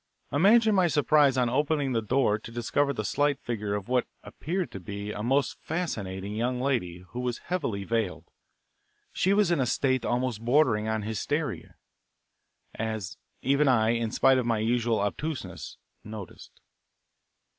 Imagine 0.31 0.73
my 0.73 0.87
surprise 0.87 1.37
on 1.37 1.47
opening 1.47 1.91
the 1.93 2.01
door 2.01 2.39
to 2.39 2.51
discover 2.51 2.91
the 2.91 3.05
slight 3.05 3.39
figure 3.39 3.75
of 3.75 3.87
what 3.87 4.07
appeared 4.23 4.71
to 4.71 4.79
be 4.79 5.11
a 5.11 5.21
most 5.21 5.59
fascinating 5.61 6.33
young 6.35 6.59
lady 6.59 7.03
who 7.09 7.19
was 7.19 7.37
heavily 7.53 7.83
veiled. 7.83 8.25
She 9.13 9.31
was 9.31 9.51
in 9.51 9.59
a 9.59 9.67
state 9.67 10.03
almost 10.03 10.43
bordering 10.43 10.87
on 10.87 11.03
hysteria, 11.03 11.75
as 12.73 13.17
even 13.43 13.67
I, 13.67 13.89
in 13.89 14.09
spite 14.09 14.39
of 14.39 14.45
my 14.47 14.57
usual 14.57 14.99
obtuseness, 14.99 15.77
noticed. 16.03 16.59